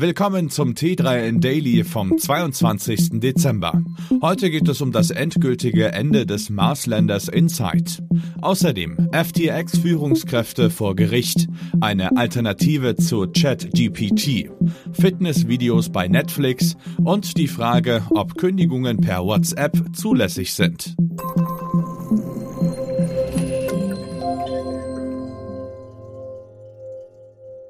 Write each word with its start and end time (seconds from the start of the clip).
Willkommen 0.00 0.48
zum 0.48 0.70
T3N 0.72 1.40
Daily 1.40 1.84
vom 1.84 2.16
22. 2.16 3.20
Dezember. 3.20 3.82
Heute 4.22 4.50
geht 4.50 4.66
es 4.66 4.80
um 4.80 4.92
das 4.92 5.10
endgültige 5.10 5.92
Ende 5.92 6.24
des 6.24 6.48
Marslanders 6.48 7.28
Insight. 7.28 8.02
Außerdem 8.40 9.10
FTX-Führungskräfte 9.12 10.70
vor 10.70 10.96
Gericht, 10.96 11.48
eine 11.82 12.16
Alternative 12.16 12.96
zu 12.96 13.26
ChatGPT, 13.26 14.50
Fitnessvideos 14.98 15.90
bei 15.90 16.08
Netflix 16.08 16.78
und 17.04 17.36
die 17.36 17.48
Frage, 17.48 18.02
ob 18.08 18.38
Kündigungen 18.38 19.02
per 19.02 19.22
WhatsApp 19.26 19.94
zulässig 19.94 20.54
sind. 20.54 20.96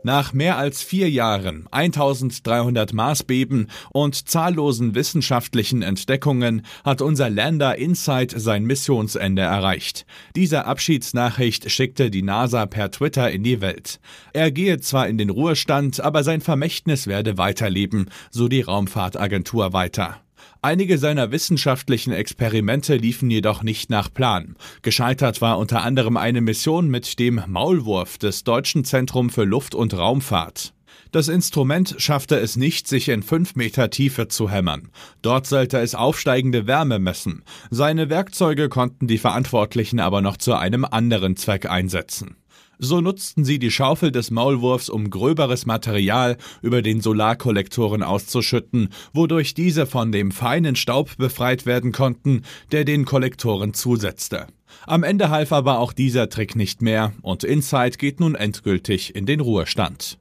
Nach 0.02 0.32
mehr 0.32 0.56
als 0.56 0.82
vier 0.82 1.10
Jahren, 1.10 1.66
1300 1.70 2.94
Marsbeben 2.94 3.68
und 3.90 4.28
zahllosen 4.28 4.94
wissenschaftlichen 4.94 5.82
Entdeckungen 5.82 6.64
hat 6.84 7.02
unser 7.02 7.28
Lander 7.28 7.76
Insight 7.76 8.32
sein 8.34 8.64
Missionsende 8.64 9.42
erreicht. 9.42 10.06
Diese 10.34 10.64
Abschiedsnachricht 10.64 11.70
schickte 11.70 12.10
die 12.10 12.22
NASA 12.22 12.64
per 12.64 12.90
Twitter 12.90 13.30
in 13.30 13.42
die 13.42 13.60
Welt. 13.60 14.00
Er 14.32 14.50
gehe 14.50 14.80
zwar 14.80 15.06
in 15.06 15.18
den 15.18 15.28
Ruhestand, 15.28 16.00
aber 16.00 16.24
sein 16.24 16.40
Vermächtnis 16.40 17.06
werde 17.06 17.36
weiterleben, 17.36 18.08
so 18.30 18.48
die 18.48 18.62
Raumfahrtagentur 18.62 19.74
weiter. 19.74 20.22
Einige 20.62 20.98
seiner 20.98 21.30
wissenschaftlichen 21.30 22.12
Experimente 22.12 22.96
liefen 22.96 23.30
jedoch 23.30 23.62
nicht 23.62 23.90
nach 23.90 24.12
Plan. 24.12 24.56
Gescheitert 24.82 25.40
war 25.40 25.58
unter 25.58 25.82
anderem 25.82 26.16
eine 26.16 26.40
Mission 26.40 26.88
mit 26.88 27.18
dem 27.18 27.42
Maulwurf 27.46 28.18
des 28.18 28.44
Deutschen 28.44 28.84
Zentrum 28.84 29.30
für 29.30 29.44
Luft- 29.44 29.74
und 29.74 29.96
Raumfahrt. 29.96 30.74
Das 31.12 31.28
Instrument 31.28 31.96
schaffte 31.98 32.38
es 32.38 32.56
nicht, 32.56 32.86
sich 32.86 33.08
in 33.08 33.22
fünf 33.22 33.56
Meter 33.56 33.90
Tiefe 33.90 34.28
zu 34.28 34.48
hämmern. 34.48 34.90
Dort 35.22 35.46
sollte 35.46 35.78
es 35.78 35.94
aufsteigende 35.94 36.68
Wärme 36.68 36.98
messen. 37.00 37.42
Seine 37.70 38.10
Werkzeuge 38.10 38.68
konnten 38.68 39.08
die 39.08 39.18
Verantwortlichen 39.18 39.98
aber 39.98 40.20
noch 40.20 40.36
zu 40.36 40.54
einem 40.54 40.84
anderen 40.84 41.36
Zweck 41.36 41.66
einsetzen. 41.68 42.36
So 42.78 43.00
nutzten 43.00 43.44
sie 43.44 43.58
die 43.58 43.70
Schaufel 43.70 44.10
des 44.10 44.30
Maulwurfs, 44.30 44.88
um 44.88 45.10
gröberes 45.10 45.66
Material 45.66 46.36
über 46.62 46.82
den 46.82 47.00
Solarkollektoren 47.00 48.02
auszuschütten, 48.02 48.88
wodurch 49.12 49.54
diese 49.54 49.86
von 49.86 50.12
dem 50.12 50.30
feinen 50.30 50.76
Staub 50.76 51.16
befreit 51.16 51.66
werden 51.66 51.92
konnten, 51.92 52.42
der 52.72 52.84
den 52.84 53.04
Kollektoren 53.04 53.74
zusetzte. 53.74 54.46
Am 54.86 55.02
Ende 55.02 55.30
half 55.30 55.52
aber 55.52 55.78
auch 55.78 55.92
dieser 55.92 56.28
Trick 56.28 56.56
nicht 56.56 56.80
mehr 56.80 57.12
und 57.22 57.44
Insight 57.44 57.98
geht 57.98 58.20
nun 58.20 58.34
endgültig 58.34 59.14
in 59.14 59.26
den 59.26 59.40
Ruhestand. 59.40 60.18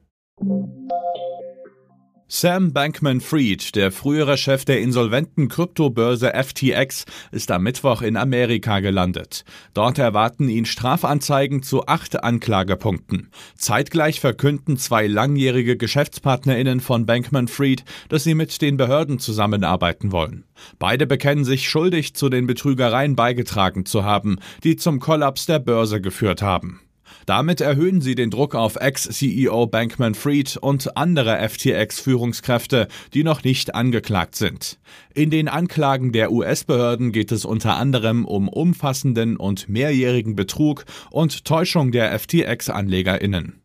Sam 2.32 2.72
Bankman-Fried, 2.72 3.74
der 3.74 3.90
frühere 3.90 4.38
Chef 4.38 4.64
der 4.64 4.80
insolventen 4.80 5.48
Kryptobörse 5.48 6.32
FTX, 6.32 7.04
ist 7.32 7.50
am 7.50 7.64
Mittwoch 7.64 8.02
in 8.02 8.16
Amerika 8.16 8.78
gelandet. 8.78 9.44
Dort 9.74 9.98
erwarten 9.98 10.48
ihn 10.48 10.64
Strafanzeigen 10.64 11.64
zu 11.64 11.88
acht 11.88 12.22
Anklagepunkten. 12.22 13.30
Zeitgleich 13.56 14.20
verkünden 14.20 14.76
zwei 14.76 15.08
langjährige 15.08 15.76
GeschäftspartnerInnen 15.76 16.78
von 16.78 17.04
Bankman-Fried, 17.04 17.82
dass 18.08 18.22
sie 18.22 18.36
mit 18.36 18.62
den 18.62 18.76
Behörden 18.76 19.18
zusammenarbeiten 19.18 20.12
wollen. 20.12 20.44
Beide 20.78 21.08
bekennen 21.08 21.44
sich 21.44 21.68
schuldig 21.68 22.14
zu 22.14 22.28
den 22.28 22.46
Betrügereien 22.46 23.16
beigetragen 23.16 23.86
zu 23.86 24.04
haben, 24.04 24.38
die 24.62 24.76
zum 24.76 25.00
Kollaps 25.00 25.46
der 25.46 25.58
Börse 25.58 26.00
geführt 26.00 26.42
haben. 26.42 26.80
Damit 27.26 27.60
erhöhen 27.60 28.00
sie 28.00 28.14
den 28.14 28.30
Druck 28.30 28.54
auf 28.54 28.76
Ex-CEO 28.76 29.66
Bankman 29.66 30.14
Fried 30.14 30.56
und 30.56 30.96
andere 30.96 31.38
FTX-Führungskräfte, 31.48 32.88
die 33.14 33.24
noch 33.24 33.44
nicht 33.44 33.74
angeklagt 33.74 34.36
sind. 34.36 34.78
In 35.14 35.30
den 35.30 35.48
Anklagen 35.48 36.12
der 36.12 36.32
US-Behörden 36.32 37.12
geht 37.12 37.32
es 37.32 37.44
unter 37.44 37.76
anderem 37.76 38.24
um 38.24 38.48
umfassenden 38.48 39.36
und 39.36 39.68
mehrjährigen 39.68 40.36
Betrug 40.36 40.84
und 41.10 41.44
Täuschung 41.44 41.92
der 41.92 42.18
FTX-AnlegerInnen. 42.18 43.60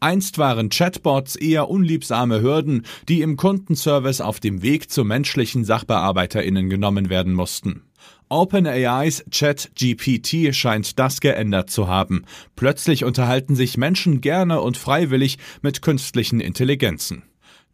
Einst 0.00 0.38
waren 0.38 0.70
Chatbots 0.70 1.36
eher 1.36 1.68
unliebsame 1.68 2.40
Hürden, 2.40 2.86
die 3.08 3.20
im 3.20 3.36
Kundenservice 3.36 4.22
auf 4.22 4.40
dem 4.40 4.62
Weg 4.62 4.90
zu 4.90 5.04
menschlichen 5.04 5.64
SachbearbeiterInnen 5.64 6.70
genommen 6.70 7.10
werden 7.10 7.34
mussten. 7.34 7.82
OpenAIs 8.30 9.24
ChatGPT 9.30 10.54
scheint 10.54 10.98
das 10.98 11.20
geändert 11.20 11.68
zu 11.68 11.86
haben. 11.86 12.24
Plötzlich 12.56 13.04
unterhalten 13.04 13.56
sich 13.56 13.76
Menschen 13.76 14.22
gerne 14.22 14.62
und 14.62 14.78
freiwillig 14.78 15.36
mit 15.60 15.82
künstlichen 15.82 16.40
Intelligenzen. 16.40 17.24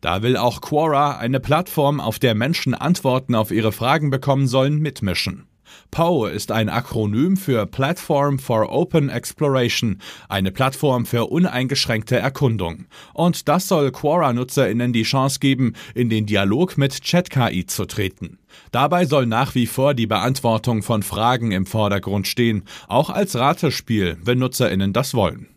Da 0.01 0.23
will 0.23 0.37
auch 0.37 0.61
Quora, 0.61 1.19
eine 1.19 1.41
Plattform, 1.41 2.01
auf 2.01 2.19
der 2.19 2.35
Menschen 2.35 2.75
Antworten 2.75 3.35
auf 3.35 3.51
ihre 3.51 3.71
Fragen 3.71 4.11
bekommen 4.11 4.49
sollen, 4.49 4.79
mitmischen. 4.79 5.47
POE 5.91 6.31
ist 6.31 6.53
ein 6.53 6.69
Akronym 6.69 7.37
für 7.37 7.67
Platform 7.67 8.39
for 8.39 8.71
Open 8.71 9.09
Exploration, 9.09 10.01
eine 10.29 10.53
Plattform 10.53 11.07
für 11.07 11.27
uneingeschränkte 11.27 12.17
Erkundung. 12.17 12.87
Und 13.15 13.49
das 13.49 13.69
soll 13.69 13.91
Quora-NutzerInnen 13.91 14.93
die 14.93 15.03
Chance 15.03 15.39
geben, 15.41 15.75
in 15.95 16.11
den 16.11 16.27
Dialog 16.27 16.79
mit 16.79 17.03
ChatKI 17.03 17.67
zu 17.67 17.87
treten. 17.87 18.39
Dabei 18.73 19.05
soll 19.07 19.27
nach 19.27 19.55
wie 19.55 19.67
vor 19.67 19.95
die 19.95 20.07
Beantwortung 20.07 20.83
von 20.83 21.03
Fragen 21.03 21.53
im 21.53 21.67
Vordergrund 21.67 22.27
stehen, 22.27 22.65
auch 22.89 23.11
als 23.11 23.37
Ratespiel, 23.37 24.17
wenn 24.23 24.39
NutzerInnen 24.39 24.93
das 24.93 25.15
wollen. 25.15 25.49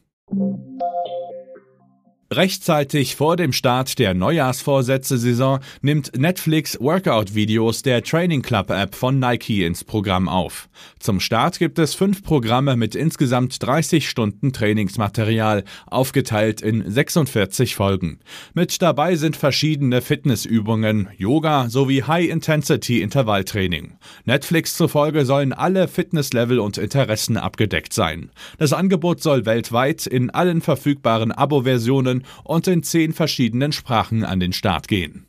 Rechtzeitig 2.31 3.15
vor 3.15 3.37
dem 3.37 3.51
Start 3.51 3.97
der 3.97 4.13
Neujahrsvorsätze-Saison 4.13 5.61
nimmt 5.81 6.15
Netflix 6.15 6.79
Workout-Videos 6.79 7.81
der 7.81 8.03
Training 8.03 8.43
Club 8.43 8.69
App 8.69 8.93
von 8.93 9.17
Nike 9.17 9.65
ins 9.65 9.83
Programm 9.83 10.29
auf. 10.29 10.69
Zum 10.99 11.21
Start 11.21 11.57
gibt 11.57 11.79
es 11.79 11.95
fünf 11.95 12.21
Programme 12.21 12.75
mit 12.75 12.93
insgesamt 12.93 13.57
30 13.63 14.07
Stunden 14.07 14.53
Trainingsmaterial, 14.53 15.63
aufgeteilt 15.87 16.61
in 16.61 16.87
46 16.87 17.73
Folgen. 17.73 18.19
Mit 18.53 18.79
dabei 18.83 19.15
sind 19.15 19.35
verschiedene 19.35 20.03
Fitnessübungen, 20.03 21.09
Yoga 21.17 21.67
sowie 21.67 22.03
High-Intensity-Intervalltraining. 22.03 23.97
Netflix 24.25 24.77
zufolge 24.77 25.25
sollen 25.25 25.51
alle 25.51 25.87
Fitnesslevel 25.87 26.59
und 26.59 26.77
Interessen 26.77 27.37
abgedeckt 27.37 27.91
sein. 27.91 28.29
Das 28.59 28.71
Angebot 28.71 29.23
soll 29.23 29.47
weltweit 29.47 30.05
in 30.05 30.29
allen 30.29 30.61
verfügbaren 30.61 31.31
Abo-Versionen 31.31 32.18
und 32.43 32.67
in 32.67 32.83
zehn 32.83 33.13
verschiedenen 33.13 33.71
Sprachen 33.71 34.23
an 34.23 34.39
den 34.39 34.53
Start 34.53 34.87
gehen. 34.87 35.28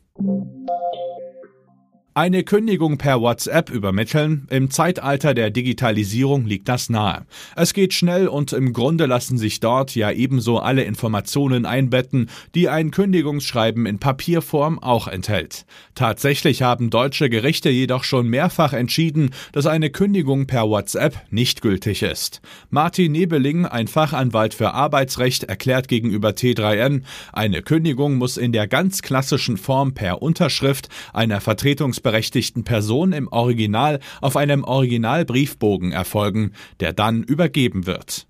Eine 2.13 2.43
Kündigung 2.43 2.97
per 2.97 3.21
WhatsApp 3.21 3.69
übermitteln? 3.69 4.45
Im 4.49 4.69
Zeitalter 4.69 5.33
der 5.33 5.49
Digitalisierung 5.49 6.45
liegt 6.45 6.67
das 6.67 6.89
nahe. 6.89 7.25
Es 7.55 7.73
geht 7.73 7.93
schnell 7.93 8.27
und 8.27 8.51
im 8.51 8.73
Grunde 8.73 9.05
lassen 9.05 9.37
sich 9.37 9.61
dort 9.61 9.95
ja 9.95 10.11
ebenso 10.11 10.59
alle 10.59 10.83
Informationen 10.83 11.65
einbetten, 11.65 12.29
die 12.53 12.67
ein 12.67 12.91
Kündigungsschreiben 12.91 13.85
in 13.85 13.99
Papierform 13.99 14.77
auch 14.79 15.07
enthält. 15.07 15.65
Tatsächlich 15.95 16.63
haben 16.63 16.89
deutsche 16.89 17.29
Gerichte 17.29 17.69
jedoch 17.69 18.03
schon 18.03 18.27
mehrfach 18.27 18.73
entschieden, 18.73 19.29
dass 19.53 19.65
eine 19.65 19.89
Kündigung 19.89 20.47
per 20.47 20.67
WhatsApp 20.67 21.15
nicht 21.29 21.61
gültig 21.61 22.03
ist. 22.03 22.41
Martin 22.69 23.13
Nebeling, 23.13 23.65
ein 23.65 23.87
Fachanwalt 23.87 24.53
für 24.53 24.73
Arbeitsrecht, 24.73 25.45
erklärt 25.45 25.87
gegenüber 25.87 26.31
T3N, 26.31 27.03
eine 27.31 27.61
Kündigung 27.61 28.15
muss 28.15 28.35
in 28.35 28.51
der 28.51 28.67
ganz 28.67 29.01
klassischen 29.01 29.55
Form 29.55 29.93
per 29.93 30.21
Unterschrift 30.21 30.89
einer 31.13 31.39
Vertretungs 31.39 32.01
berechtigten 32.11 32.65
Person 32.65 33.13
im 33.13 33.29
Original 33.29 33.99
auf 34.19 34.35
einem 34.35 34.65
Originalbriefbogen 34.65 35.93
erfolgen, 35.93 36.51
der 36.81 36.91
dann 36.91 37.23
übergeben 37.23 37.87
wird. 37.87 38.27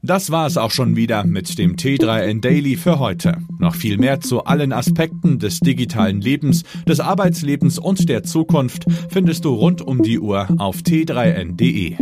Das 0.00 0.30
war 0.30 0.46
es 0.46 0.56
auch 0.56 0.70
schon 0.70 0.96
wieder 0.96 1.24
mit 1.24 1.58
dem 1.58 1.76
T3N 1.76 2.40
Daily 2.40 2.76
für 2.76 2.98
heute. 2.98 3.36
Noch 3.58 3.74
viel 3.74 3.98
mehr 3.98 4.20
zu 4.20 4.44
allen 4.44 4.72
Aspekten 4.72 5.38
des 5.38 5.60
digitalen 5.60 6.22
Lebens, 6.22 6.62
des 6.86 7.00
Arbeitslebens 7.00 7.78
und 7.78 8.08
der 8.08 8.22
Zukunft 8.22 8.86
findest 9.10 9.44
du 9.44 9.52
rund 9.52 9.82
um 9.82 10.02
die 10.02 10.18
Uhr 10.18 10.48
auf 10.56 10.76
t3n.de. 10.78 11.96